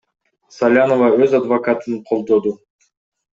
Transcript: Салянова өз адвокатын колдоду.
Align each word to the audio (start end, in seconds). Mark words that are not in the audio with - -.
Салянова 0.53 1.09
өз 1.25 1.35
адвокатын 1.41 2.01
колдоду. 2.09 2.55